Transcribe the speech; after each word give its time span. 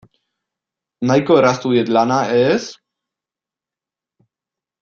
Nahiko 1.11 1.37
erraztu 1.41 1.73
diet 1.75 1.93
lana, 1.97 2.17
ez? 2.47 2.59